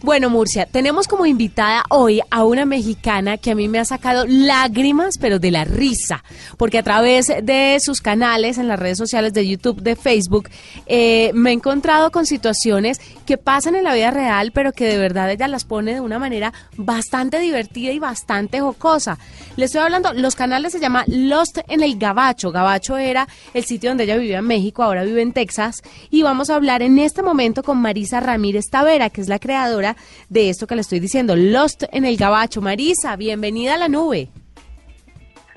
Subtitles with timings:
[0.00, 4.26] Bueno, Murcia, tenemos como invitada hoy a una mexicana que a mí me ha sacado
[4.28, 6.22] lágrimas, pero de la risa,
[6.56, 10.50] porque a través de sus canales en las redes sociales de YouTube, de Facebook,
[10.86, 14.98] eh, me he encontrado con situaciones que pasan en la vida real, pero que de
[14.98, 19.18] verdad ella las pone de una manera bastante divertida y bastante jocosa.
[19.56, 22.52] Le estoy hablando, los canales se llama Lost en el Gabacho.
[22.52, 26.50] Gabacho era el sitio donde ella vivía en México, ahora vive en Texas, y vamos
[26.50, 29.87] a hablar en este momento con Marisa Ramírez Tavera, que es la creadora
[30.28, 32.60] de esto que le estoy diciendo, Lost en el Gabacho.
[32.60, 34.28] Marisa, bienvenida a la nube.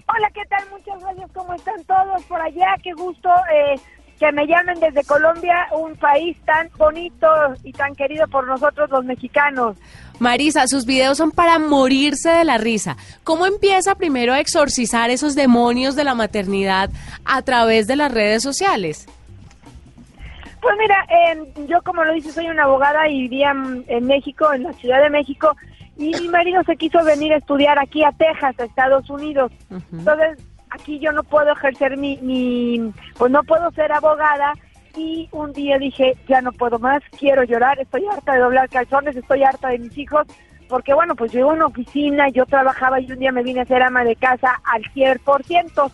[0.08, 0.64] Hola, ¿qué tal?
[0.69, 1.31] Muchas gracias.
[1.33, 2.75] ¿Cómo están todos por allá?
[2.83, 3.80] Qué gusto eh,
[4.19, 7.28] que me llamen desde Colombia, un país tan bonito
[7.64, 9.78] y tan querido por nosotros los mexicanos.
[10.19, 12.97] Marisa, sus videos son para morirse de la risa.
[13.23, 16.91] ¿Cómo empieza primero a exorcizar esos demonios de la maternidad
[17.25, 19.08] a través de las redes sociales?
[20.62, 24.54] Pues mira, eh, yo como lo dice, soy una abogada y vivía en, en México,
[24.54, 25.56] en la Ciudad de México,
[25.98, 29.52] y mi marido se quiso venir a estudiar aquí a Texas, a Estados Unidos.
[29.92, 30.38] Entonces,
[30.70, 34.53] aquí yo no puedo ejercer mi, mi, pues no puedo ser abogada,
[34.95, 39.16] y un día dije, ya no puedo más, quiero llorar, estoy harta de doblar calzones,
[39.16, 40.28] estoy harta de mis hijos,
[40.68, 43.62] porque bueno, pues yo iba a una oficina, yo trabajaba y un día me vine
[43.62, 45.92] a ser ama de casa al 100%.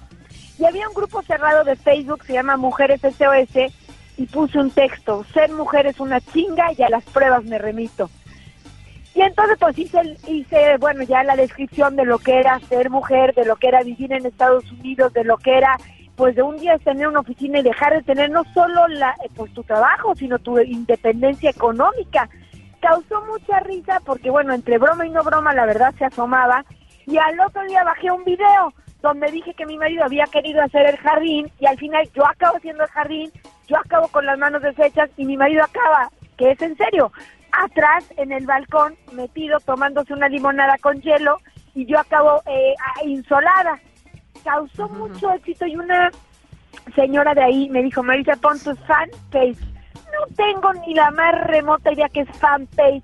[0.59, 3.71] Y había un grupo cerrado de Facebook, se llama Mujeres SOS,
[4.17, 8.09] y puse un texto, ser mujer es una chinga y a las pruebas me remito.
[9.13, 13.33] Y entonces pues hice, hice, bueno, ya la descripción de lo que era ser mujer,
[13.33, 15.77] de lo que era vivir en Estados Unidos, de lo que era
[16.15, 19.29] pues de un día tener una oficina y dejar de tener no solo la, eh,
[19.35, 22.27] pues tu trabajo, sino tu independencia económica.
[22.81, 26.65] Causó mucha risa porque bueno, entre broma y no broma la verdad se asomaba
[27.05, 30.87] y al otro día bajé un video donde dije que mi marido había querido hacer
[30.87, 33.31] el jardín y al final yo acabo haciendo el jardín,
[33.67, 37.11] yo acabo con las manos deshechas y mi marido acaba, que es en serio,
[37.51, 41.37] atrás en el balcón metido tomándose una limonada con hielo
[41.73, 42.73] y yo acabo eh,
[43.05, 43.79] insolada.
[44.43, 46.09] Causó mucho éxito y una
[46.95, 49.59] señora de ahí me dijo, Marisa, pon tu fanpage.
[50.13, 53.03] No tengo ni la más remota idea que es fanpage.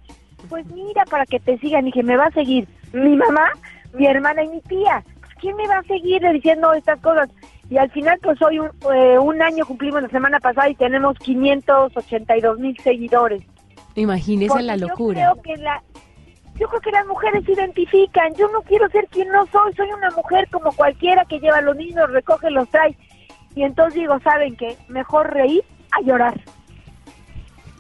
[0.50, 1.84] Pues mira, para que te sigan.
[1.84, 3.52] Y dije, me va a seguir mi mamá,
[3.94, 5.04] mi hermana y mi tía.
[5.20, 7.30] Pues, ¿Quién me va a seguir diciendo estas cosas?
[7.74, 11.18] Y al final, pues hoy un, eh, un año cumplimos la semana pasada y tenemos
[11.18, 13.42] 582 mil seguidores.
[13.96, 15.32] Imagínese Porque la yo locura.
[15.34, 15.82] creo que la-
[16.60, 18.32] yo creo que las mujeres se identifican.
[18.36, 19.74] Yo no quiero ser quien no soy.
[19.74, 22.96] Soy una mujer como cualquiera que lleva a los niños, recoge, los trae.
[23.56, 24.78] Y entonces digo, ¿saben qué?
[24.88, 25.64] Mejor reír
[25.94, 26.40] a llorar.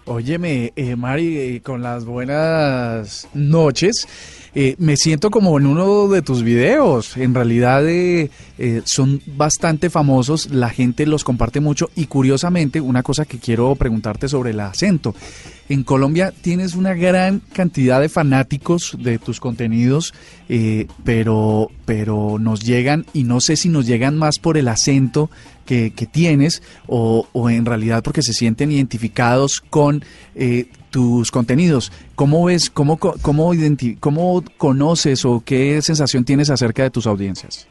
[0.05, 4.42] Óyeme, eh, Mari, eh, con las buenas noches.
[4.55, 7.17] Eh, me siento como en uno de tus videos.
[7.17, 13.01] En realidad eh, eh, son bastante famosos, la gente los comparte mucho y curiosamente una
[13.01, 15.15] cosa que quiero preguntarte sobre el acento.
[15.69, 20.13] En Colombia tienes una gran cantidad de fanáticos de tus contenidos,
[20.49, 25.29] eh, pero, pero nos llegan y no sé si nos llegan más por el acento
[25.65, 30.03] que, que tienes o, o en realidad porque se sienten identificados con
[30.35, 31.93] eh, tus contenidos.
[32.15, 33.53] ¿Cómo ves, cómo, cómo,
[34.01, 37.67] cómo conoces o qué sensación tienes acerca de tus audiencias?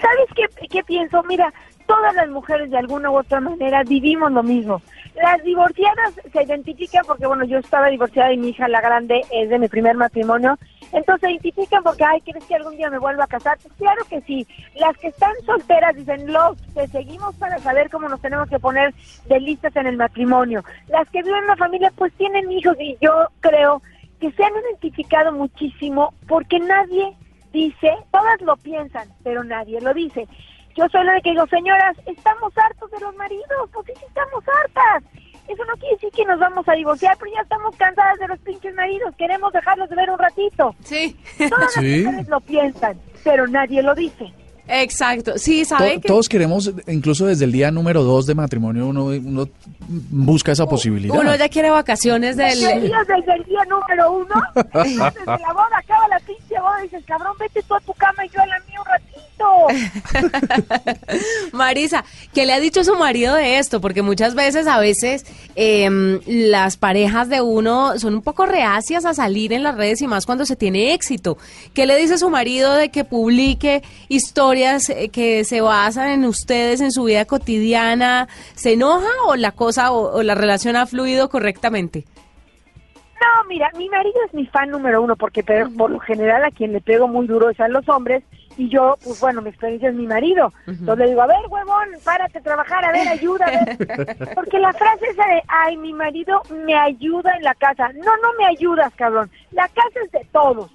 [0.00, 1.22] ¿Sabes qué pienso?
[1.24, 1.52] Mira,
[1.90, 4.80] todas las mujeres de alguna u otra manera vivimos lo mismo.
[5.14, 9.50] Las divorciadas se identifican porque, bueno, yo estaba divorciada y mi hija, la grande, es
[9.50, 10.58] de mi primer matrimonio.
[10.92, 13.58] Entonces se identifican porque, ay, ¿crees que algún día me vuelva a casar?
[13.62, 14.46] Pues claro que sí.
[14.76, 18.94] Las que están solteras dicen, los te seguimos para saber cómo nos tenemos que poner
[19.28, 20.64] de listas en el matrimonio.
[20.88, 23.82] Las que viven en una familia, pues tienen hijos y yo creo
[24.20, 27.16] que se han identificado muchísimo porque nadie
[27.52, 30.28] dice, todas lo piensan, pero nadie lo dice.
[30.80, 34.04] Yo soy la de que digo, señoras, estamos hartos de los maridos, pues sí, sí
[34.08, 35.04] estamos hartas.
[35.46, 38.38] Eso no quiere decir que nos vamos a divorciar, pero ya estamos cansadas de los
[38.38, 40.74] pinches maridos, queremos dejarlos de ver un ratito.
[40.84, 41.16] Sí.
[41.50, 41.96] Todas Sí.
[42.02, 44.32] las mujeres lo piensan, pero nadie lo dice.
[44.72, 45.36] Exacto.
[45.36, 49.06] Sí, To- ¿sabe que Todos queremos, incluso desde el día número dos de matrimonio, uno,
[49.06, 49.48] uno
[49.88, 51.18] busca esa posibilidad.
[51.18, 52.56] uno ya quiere vacaciones del...
[52.56, 57.02] Querías desde el día número uno, desde la boda, acaba la pinche boda y dices,
[57.04, 58.69] cabrón, vete tú a tu cama y yo a la mía.
[61.52, 62.04] Marisa,
[62.34, 63.80] ¿qué le ha dicho su marido de esto?
[63.80, 69.14] Porque muchas veces, a veces, em, las parejas de uno son un poco reacias a
[69.14, 71.38] salir en las redes y más cuando se tiene éxito.
[71.74, 76.80] ¿Qué le dice su marido de que publique historias eh, que se basan en ustedes,
[76.80, 78.28] en su vida cotidiana?
[78.54, 82.04] ¿Se enoja o la cosa o, o la relación ha fluido correctamente?
[83.20, 86.50] No, mira, mi marido es mi fan número uno porque pero, por lo general a
[86.50, 88.24] quien le pego muy duro es a los hombres
[88.56, 90.52] y yo, pues bueno, mi experiencia es mi marido.
[90.66, 94.34] Entonces le digo, a ver, huevón, párate a trabajar, a ver, ayuda, a ver.
[94.34, 97.90] Porque la frase esa de, ay, mi marido me ayuda en la casa.
[97.92, 99.30] No, no me ayudas, cabrón.
[99.52, 100.70] La casa es de todos.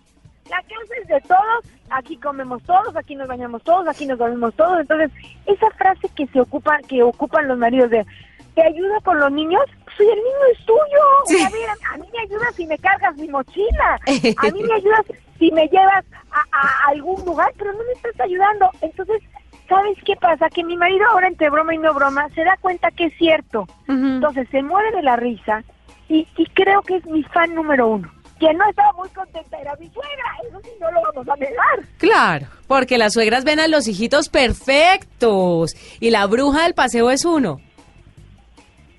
[0.50, 1.66] La casa es de todos.
[1.90, 4.80] Aquí comemos todos, aquí nos bañamos todos, aquí nos dormimos todos.
[4.80, 5.12] Entonces,
[5.46, 8.06] esa frase que se ocupa, que ocupan los maridos de,
[8.56, 9.64] ¿te ayuda con los niños?
[9.98, 11.04] Soy el niño es tuyo.
[11.26, 14.00] Sea, mira, a mí me ayudas si me cargas mi mochila.
[14.38, 15.06] A mí me ayudas
[15.40, 18.70] si me llevas a, a algún lugar, pero no me estás ayudando.
[18.82, 19.22] Entonces,
[19.70, 20.50] ¿sabes qué pasa?
[20.50, 23.68] Que mi marido ahora entre broma y no broma se da cuenta que es cierto.
[23.88, 25.64] Entonces se muere de la risa
[26.10, 28.12] y, y creo que es mi fan número uno.
[28.38, 31.80] Quien no estaba muy contenta era mi suegra, eso sí no lo vamos a negar.
[31.98, 37.24] Claro, porque las suegras ven a los hijitos perfectos y la bruja del paseo es
[37.24, 37.62] uno.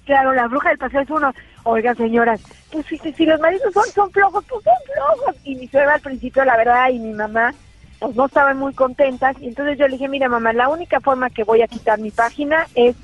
[0.06, 1.34] Claro, la bruja del paseo es uno.
[1.64, 5.36] Oiga, señoras, pues si, los maridos son, son flojos, pues son flojos.
[5.44, 7.52] Y mi suegra al principio, la verdad, y mi mamá,
[7.98, 9.36] pues no estaban muy contentas.
[9.40, 12.12] Y entonces yo le dije, mira, mamá, la única forma que voy a quitar mi
[12.12, 12.94] página es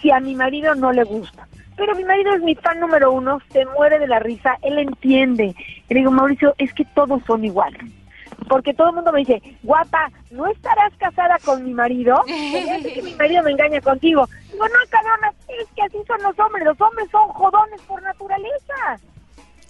[0.00, 1.48] si a mi marido no le gusta.
[1.74, 5.54] Pero mi marido es mi fan número uno, se muere de la risa, él entiende.
[5.88, 7.82] Le digo, Mauricio, es que todos son iguales.
[8.52, 12.20] Porque todo el mundo me dice, guapa, ¿no estarás casada con mi marido?
[12.26, 14.28] Que mi marido me engaña contigo.
[14.52, 16.66] Digo, no, cabrona, es que así son los hombres.
[16.66, 19.00] Los hombres son jodones por naturaleza.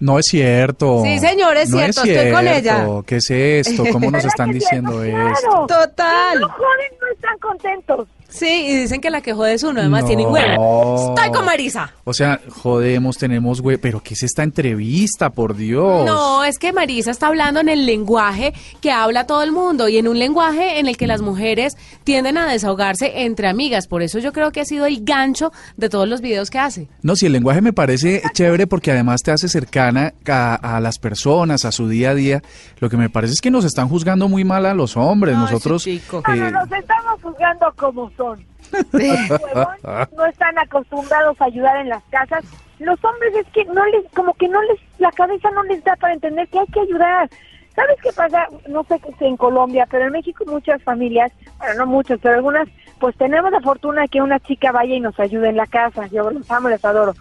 [0.01, 1.03] No es cierto.
[1.05, 2.87] Sí, señor, es No cierto, estoy con ella.
[3.07, 3.85] ¿Qué es esto?
[3.93, 5.49] ¿Cómo nos ¿Verdad están diciendo No, esto?
[5.49, 5.67] claro.
[5.69, 6.33] Total.
[6.35, 8.09] Si no joden, no están contentos.
[8.33, 10.07] Sí, y dicen que la que jode es uno, además No.
[10.09, 11.15] tiene huevo.
[11.15, 11.93] Estoy con Marisa.
[12.05, 16.07] O sea, jodemos, tenemos güey, pero ¿qué es esta entrevista, por Dios?
[16.07, 19.99] No, es que Marisa está hablando en el lenguaje que habla todo el mundo y
[19.99, 23.87] en un lenguaje en el que las mujeres tienden a desahogarse entre amigas.
[23.87, 26.89] Por eso yo creo que ha sido el gancho de todos los videos que hace.
[27.03, 30.99] No, si el lenguaje me parece chévere porque además te hace cercana a, a las
[30.99, 32.43] personas, a su día a día.
[32.79, 35.37] Lo que me parece es que nos están juzgando muy mal a los hombres.
[35.37, 35.83] Ay, Nosotros.
[35.83, 36.23] sí, chico.
[36.27, 38.47] No, no, eh, nos estamos juzgando como son.
[38.93, 42.45] Huevón, no están acostumbrados a ayudar en las casas.
[42.79, 45.97] Los hombres es que no les, como que no les, la cabeza no les da
[45.97, 47.29] para entender que hay que ayudar.
[47.75, 48.47] ¿Sabes qué pasa?
[48.69, 52.69] No sé qué en Colombia, pero en México muchas familias, bueno, no muchas, pero algunas,
[52.99, 56.07] pues tenemos la fortuna de que una chica vaya y nos ayude en la casa.
[56.09, 57.15] Yo los amo, les adoro.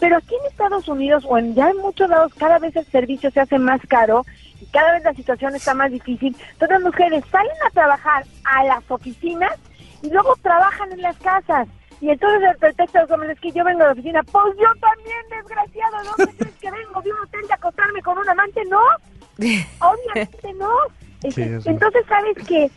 [0.00, 3.30] Pero aquí en Estados Unidos o en ya en muchos lados cada vez el servicio
[3.30, 4.24] se hace más caro
[4.60, 6.36] y cada vez la situación está más difícil.
[6.52, 9.52] Entonces las mujeres salen a trabajar a las oficinas
[10.02, 11.68] y luego trabajan en las casas.
[12.00, 14.22] Y entonces el pretexto de los hombres es que yo vengo a la oficina.
[14.22, 17.02] Pues yo también, desgraciado, ¿de dónde crees que vengo?
[17.02, 18.62] ¿De un hotel de acostarme con un amante?
[18.66, 18.80] No,
[19.80, 20.70] obviamente no.
[21.22, 21.68] Es- Sí, eso.
[21.68, 22.70] entonces, ¿sabes qué?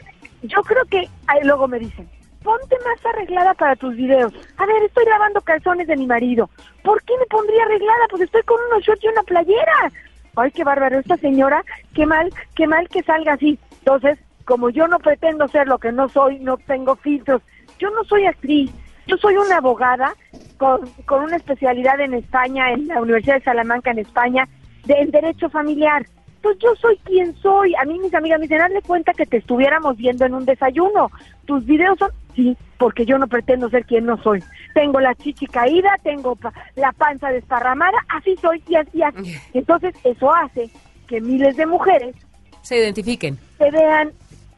[0.43, 2.09] Yo creo que ay, luego me dicen,
[2.43, 4.33] ponte más arreglada para tus videos.
[4.57, 6.49] A ver, estoy lavando calzones de mi marido.
[6.83, 8.07] ¿Por qué me pondría arreglada?
[8.09, 9.91] Pues estoy con unos shorts y una playera.
[10.35, 11.63] Ay, qué bárbaro, esta señora,
[11.93, 13.59] qué mal, qué mal que salga así.
[13.79, 17.41] Entonces, como yo no pretendo ser lo que no soy, no tengo filtros.
[17.79, 18.71] Yo no soy actriz,
[19.07, 20.13] yo soy una abogada
[20.57, 24.47] con, con una especialidad en España, en la Universidad de Salamanca, en España,
[24.85, 26.05] de, en Derecho Familiar.
[26.41, 27.73] Pues yo soy quien soy.
[27.75, 31.11] A mí mis amigas me dicen, hazle cuenta que te estuviéramos viendo en un desayuno.
[31.45, 32.09] Tus videos son...
[32.35, 34.41] Sí, porque yo no pretendo ser quien no soy.
[34.73, 39.35] Tengo la chichi caída, tengo pa- la panza desparramada, así soy y así, así.
[39.53, 40.69] Entonces eso hace
[41.07, 42.15] que miles de mujeres
[42.61, 43.37] Se identifiquen.
[43.57, 44.11] se vean,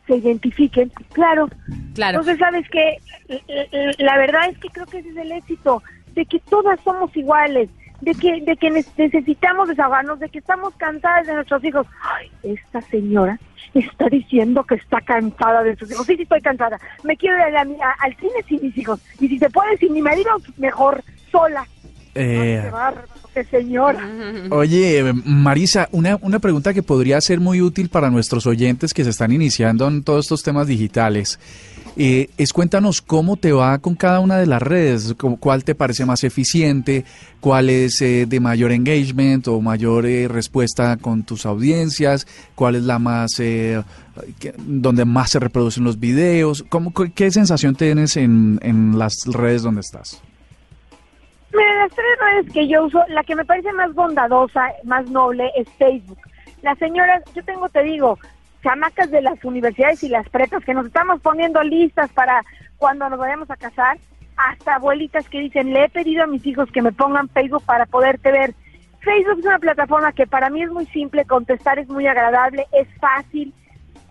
[0.07, 1.47] se identifiquen, claro.
[1.95, 2.19] Claro.
[2.19, 2.97] Entonces, ¿sabes qué?
[3.29, 5.81] L- l- La verdad es que creo que ese es el éxito,
[6.13, 7.69] de que todas somos iguales,
[8.01, 11.87] de que, de que ne- necesitamos desahogarnos, de que estamos cansadas de nuestros hijos.
[12.01, 13.39] Ay, esta señora
[13.73, 16.05] está diciendo que está cansada de sus hijos.
[16.05, 16.77] Sí, sí, estoy cansada.
[17.03, 18.99] Me quiero ir a la- a- al cine sin mis hijos.
[19.19, 21.65] Y si se puede sin mi marido, mejor sola.
[22.15, 22.69] eh, Qué
[23.33, 23.99] qué señora.
[24.51, 29.09] Oye, Marisa, una, una pregunta que podría ser muy útil para nuestros oyentes que se
[29.09, 31.39] están iniciando en todos estos temas digitales.
[31.95, 35.75] Eh, es cuéntanos cómo te va con cada una de las redes, cu- cuál te
[35.75, 37.05] parece más eficiente,
[37.39, 42.25] cuál es eh, de mayor engagement o mayor eh, respuesta con tus audiencias,
[42.55, 43.79] cuál es la más, eh,
[44.65, 49.81] donde más se reproducen los videos, ¿Cómo, ¿qué sensación tienes en, en las redes donde
[49.81, 50.19] estás?
[51.53, 55.51] Mira, las tres redes que yo uso, la que me parece más bondadosa, más noble,
[55.55, 56.17] es Facebook.
[56.63, 58.17] Las señoras, yo tengo, te digo,
[58.63, 62.43] chamacas de las universidades y las prepas que nos estamos poniendo listas para
[62.77, 63.97] cuando nos vayamos a casar,
[64.35, 67.85] hasta abuelitas que dicen, le he pedido a mis hijos que me pongan Facebook para
[67.85, 68.55] poderte ver.
[69.01, 72.87] Facebook es una plataforma que para mí es muy simple, contestar es muy agradable, es
[72.99, 73.53] fácil.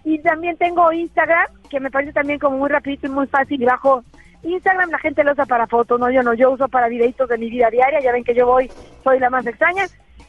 [0.05, 3.61] Y también tengo Instagram, que me parece también como muy rapidito y muy fácil.
[3.61, 4.05] Y bajo
[4.43, 7.39] Instagram la gente lo usa para fotos, no yo no, yo uso para videitos de
[7.39, 8.71] mi vida diaria, ya ven que yo voy,
[9.05, 9.85] soy la más extraña.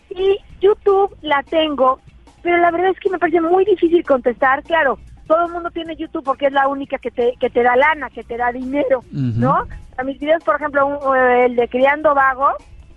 [0.09, 1.99] Y YouTube la tengo,
[2.43, 4.99] pero la verdad es que me parece muy difícil contestar, claro.
[5.27, 8.09] Todo el mundo tiene YouTube porque es la única que te, que te da lana,
[8.09, 9.65] que te da dinero, ¿no?
[9.97, 12.49] A mis videos, por ejemplo, un- el de Criando Vago,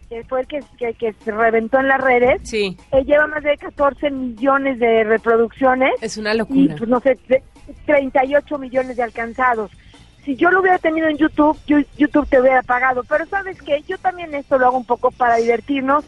[0.09, 3.43] que fue el que, que, que se reventó en las redes, Sí, eh, lleva más
[3.43, 6.75] de 14 millones de reproducciones es una y, locura.
[6.77, 7.43] pues, no sé, tre-
[7.87, 9.71] 38 millones de alcanzados.
[10.27, 13.03] Si yo lo hubiera tenido en YouTube, yo- YouTube te hubiera pagado.
[13.05, 16.05] Pero sabes que yo también esto lo hago un poco para divertirnos.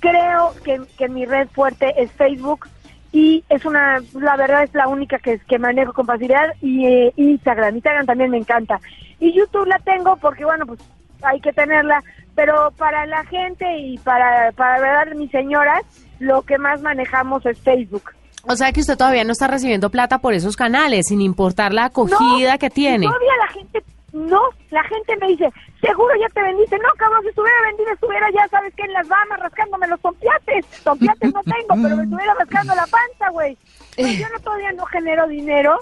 [0.00, 2.68] Creo que, que mi red fuerte es Facebook
[3.12, 7.12] y es una, la verdad es la única que, que manejo con facilidad y eh,
[7.16, 7.74] Instagram.
[7.74, 8.80] Instagram también me encanta.
[9.18, 10.78] Y YouTube la tengo porque, bueno, pues
[11.22, 12.04] hay que tenerla,
[12.34, 15.82] pero para la gente y para, para verdad mis señoras,
[16.20, 18.12] lo que más manejamos es Facebook.
[18.48, 21.86] O sea que usted todavía no está recibiendo plata por esos canales, sin importar la
[21.86, 23.06] acogida No, que tiene.
[23.06, 26.78] Todavía la gente, no, la gente me dice, seguro ya te vendiste.
[26.78, 28.84] No, cabrón, si estuviera vendido, estuviera ya, ¿sabes qué?
[28.84, 30.66] En las Bahamas rascándome los tompiates.
[30.84, 33.58] Tompiates no tengo, pero me estuviera rascando la panza, güey.
[33.96, 35.80] Pero yo no, todavía no genero dinero.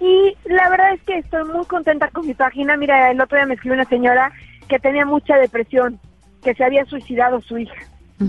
[0.00, 2.76] Y la verdad es que estoy muy contenta con mi página.
[2.76, 4.32] Mira, el otro día me escribió una señora
[4.68, 6.00] que tenía mucha depresión,
[6.42, 7.74] que se había suicidado su hija,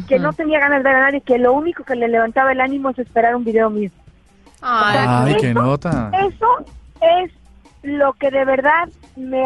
[0.07, 2.61] que no tenía ganas de ver a nadie, que lo único que le levantaba el
[2.61, 3.89] ánimo es esperar un video mío.
[4.61, 4.97] Ay,
[5.33, 6.11] Ay, qué Eso- nota.
[6.27, 6.65] Eso
[7.01, 7.31] es
[7.83, 9.43] lo que de verdad me,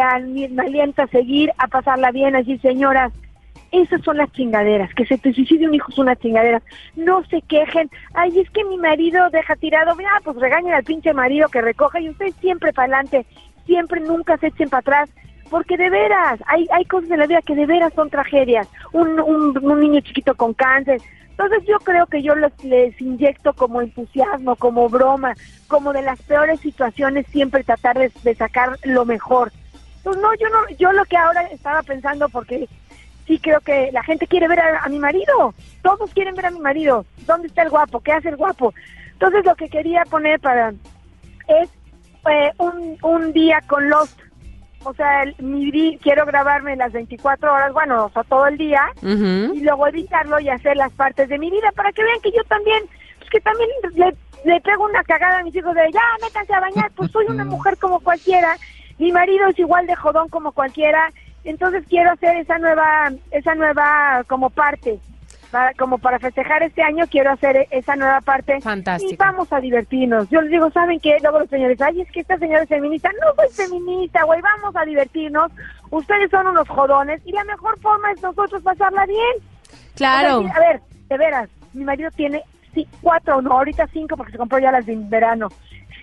[0.50, 3.12] me alienta a seguir, a pasarla bien, a decir, señoras,
[3.72, 6.62] esas son las chingaderas, que se te suicide un hijo es una chingadera.
[6.96, 11.14] No se quejen, ay, es que mi marido deja tirado, mira, pues regañen al pinche
[11.14, 13.26] marido que recoja y ustedes siempre para adelante,
[13.66, 15.10] siempre nunca se echen para atrás.
[15.50, 18.68] Porque de veras, hay, hay cosas en la vida que de veras son tragedias.
[18.92, 21.00] Un, un, niño chiquito con cáncer,
[21.30, 25.36] entonces yo creo que yo les, les inyecto como entusiasmo, como broma,
[25.68, 29.52] como de las peores situaciones siempre tratar de, sacar lo mejor.
[30.04, 32.68] Pues no, yo no, yo lo que ahora estaba pensando porque
[33.28, 36.52] sí creo que la gente quiere ver a, a mi marido, todos quieren ver a
[36.52, 37.06] mi marido.
[37.28, 38.00] ¿Dónde está el guapo?
[38.00, 38.74] ¿Qué hace el guapo?
[39.14, 40.74] Entonces lo que quería poner para
[41.48, 41.70] es
[42.30, 44.20] eh, un, un día con Lost.
[44.84, 48.84] O sea, el- mi quiero grabarme las 24 horas, bueno, o sea, todo el día
[49.54, 52.44] y luego editarlo y hacer las partes de mi vida para que vean que yo
[52.46, 52.84] también,
[53.18, 54.16] pues que también le,
[54.46, 57.44] le pego una cagada a mis hijos de ya, métanse a bañar, pues soy una
[57.46, 58.56] mujer como cualquiera,
[58.98, 61.12] mi marido es igual de jodón como cualquiera,
[61.44, 65.00] entonces quiero hacer esa nueva, esa nueva como parte.
[65.52, 69.14] Para, como para festejar este año quiero hacer e- esa nueva parte Fantástico.
[69.14, 70.30] y vamos a divertirnos.
[70.30, 71.18] Yo les digo, ¿saben qué?
[71.22, 73.10] Luego los señores, ay, es que esta señora es feminista.
[73.22, 75.52] No soy feminista, güey, vamos a divertirnos.
[75.90, 79.36] Ustedes son unos jodones y la mejor forma es nosotros pasarla bien.
[79.96, 80.40] Claro.
[80.40, 84.34] O sea, a ver, de veras, mi marido tiene sí, cuatro, no, ahorita cinco porque
[84.34, 85.48] se compró ya las de verano.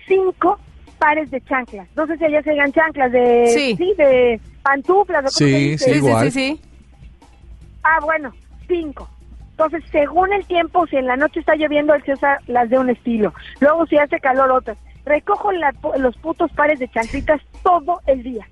[0.07, 0.59] Cinco
[0.97, 1.87] pares de chanclas.
[1.95, 3.47] No sé si allá se digan chanclas de,
[3.77, 3.93] Sí.
[3.95, 5.19] de pantuflas.
[5.19, 6.61] ¿o cómo Sí, sí, Sí, sí, sí.
[7.83, 8.31] Ah, bueno,
[8.67, 9.07] cinco.
[9.57, 12.13] Entonces, según el tiempo, si en la noche está lloviendo, él se
[12.47, 13.33] las de un estilo.
[13.61, 14.77] Luego, si hace calor, otras.
[15.05, 18.45] Recojo los putos pares de chanclitas todo el día.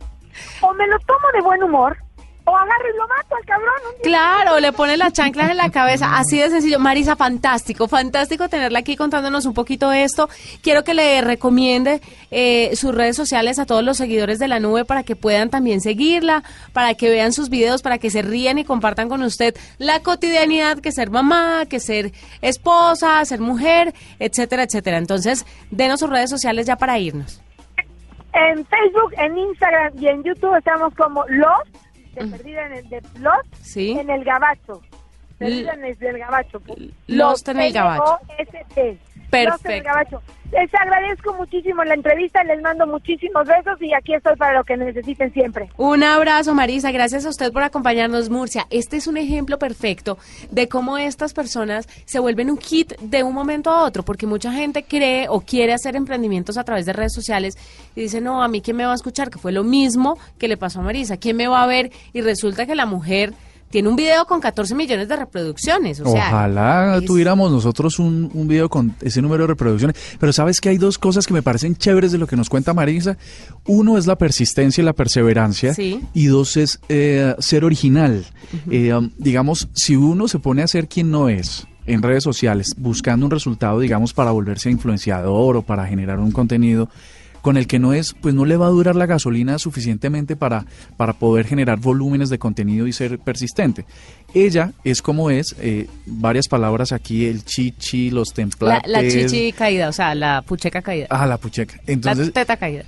[0.61, 1.97] O me lo tomo de buen humor,
[2.45, 3.73] o agarro y lo mato al cabrón.
[4.03, 6.79] Claro, le pone las chanclas en la cabeza, así de sencillo.
[6.79, 10.29] Marisa, fantástico, fantástico tenerla aquí contándonos un poquito esto.
[10.61, 14.83] Quiero que le recomiende eh, sus redes sociales a todos los seguidores de la nube
[14.83, 18.65] para que puedan también seguirla, para que vean sus videos, para que se rían y
[18.65, 24.97] compartan con usted la cotidianidad que ser mamá, que ser esposa, ser mujer, etcétera, etcétera.
[24.97, 27.41] Entonces, denos sus redes sociales ya para irnos.
[28.33, 31.59] En Facebook, en Instagram y en YouTube estamos como Los,
[32.13, 33.91] de perdida en el de Los, Sí.
[33.99, 34.81] en el Gabacho.
[35.37, 36.61] Perdida en el del Gabacho.
[37.07, 38.03] Lost en el Gabacho.
[38.03, 39.83] Lost en el Perfecto.
[39.89, 40.21] Gabacho.
[40.53, 44.77] Les agradezco muchísimo la entrevista, les mando muchísimos besos y aquí estoy para lo que
[44.77, 45.67] necesiten siempre.
[45.77, 46.91] Un abrazo, Marisa.
[46.91, 48.67] Gracias a usted por acompañarnos, Murcia.
[48.69, 50.19] Este es un ejemplo perfecto
[50.51, 54.51] de cómo estas personas se vuelven un hit de un momento a otro, porque mucha
[54.53, 57.57] gente cree o quiere hacer emprendimientos a través de redes sociales
[57.95, 60.47] y dice, no, a mí quién me va a escuchar, que fue lo mismo que
[60.47, 61.17] le pasó a Marisa.
[61.17, 61.91] ¿Quién me va a ver?
[62.13, 63.33] Y resulta que la mujer
[63.73, 65.99] tiene un video con 14 millones de reproducciones.
[65.99, 69.97] O sea, Ojalá es- tuviéramos nosotros un, un video con ese número de reproducciones.
[70.19, 72.75] Pero sabes que hay dos cosas que me parecen chéveres de lo que nos cuenta
[72.75, 73.17] Marisa.
[73.65, 75.73] Uno es la persistencia y la perseverancia.
[75.73, 76.01] Sí.
[76.13, 78.23] Y dos es eh, ser original.
[78.69, 82.75] Eh, um, digamos, si uno se pone a ser quien no es, en redes sociales
[82.77, 86.89] buscando un resultado, digamos, para volverse influenciador o para generar un contenido
[87.43, 90.65] con el que no es, pues no le va a durar la gasolina suficientemente para,
[90.95, 93.83] para poder generar volúmenes de contenido y ser persistente.
[94.33, 98.89] Ella es como es, eh, varias palabras aquí, el chichi, los La, templates.
[98.91, 101.07] la chichi caída, o sea, la pucheca caída.
[101.09, 101.79] Ah, la pucheca.
[101.85, 102.85] Entonces, la teta caída.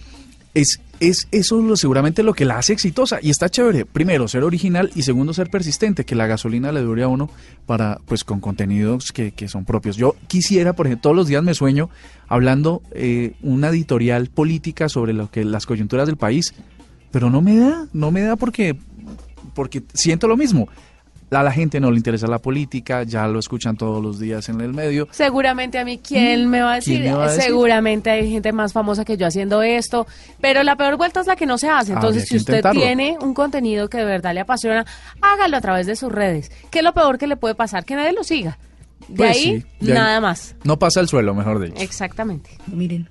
[0.56, 3.86] Es, es eso lo, seguramente lo que la hace exitosa y está chévere.
[3.86, 7.30] Primero, ser original y segundo, ser persistente, que la gasolina le dure a uno
[7.66, 9.98] para, pues, con contenidos que, que son propios.
[9.98, 11.90] Yo quisiera, por ejemplo, todos los días me sueño
[12.28, 16.56] hablando eh, una editorial política sobre lo que las coyunturas del país,
[17.12, 18.78] pero no me da, no me da porque,
[19.54, 20.70] porque siento lo mismo.
[21.36, 24.62] A la gente no le interesa la política, ya lo escuchan todos los días en
[24.62, 25.08] el medio.
[25.12, 27.12] Seguramente a mí, ¿quién me va a ¿Quién decir?
[27.12, 27.44] me va a decir?
[27.44, 30.08] Seguramente hay gente más famosa que yo haciendo esto,
[30.42, 31.94] pero la peor vuelta es la que no se hace.
[31.94, 32.82] Entonces, si usted intentarlo.
[32.82, 34.86] tiene un contenido que de verdad le apasiona,
[35.22, 36.52] hágalo a través de sus redes.
[36.72, 37.84] ¿Qué es lo peor que le puede pasar?
[37.86, 38.58] Que nadie lo siga.
[39.10, 39.98] De Pues ahí, sí, de ahí.
[40.00, 40.56] nada más.
[40.64, 41.76] No pasa el suelo, mejor dicho.
[41.82, 42.50] Exactamente.
[42.68, 43.10] Miren,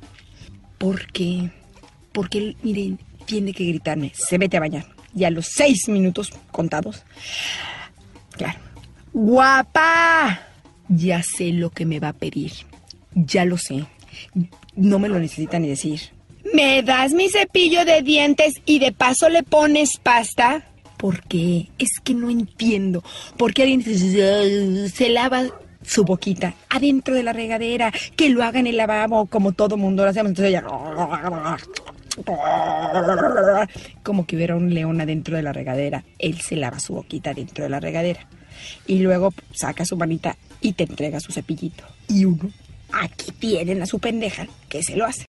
[0.79, 1.51] porque,
[2.13, 4.87] porque, él, miren, tiene que gritarme, se mete a bañar.
[5.15, 7.05] Y a los seis minutos contados,
[8.37, 8.59] claro,
[9.13, 10.41] guapa,
[10.89, 12.53] ya sé lo que me va a pedir.
[13.15, 13.87] Ya lo sé.
[14.75, 16.01] No me lo necesita ni decir.
[16.53, 20.65] ¿Me das mi cepillo de dientes y de paso le pones pasta?
[20.97, 21.69] ¿Por qué?
[21.79, 23.03] Es que no entiendo.
[23.37, 25.45] ¿Por qué alguien se, lava
[25.83, 27.93] su boquita adentro de la regadera?
[28.17, 30.31] Que lo haga en el lavabo como todo mundo lo hacemos.
[30.31, 30.65] Entonces ella...
[34.03, 36.05] Como que hubiera un león adentro de la regadera.
[36.19, 38.27] Él se lava su boquita dentro de la regadera.
[38.87, 41.85] Y luego saca su manita y te entrega su cepillito.
[42.09, 42.51] Y uno,
[42.93, 45.23] aquí tienen a su pendeja que se lo hace.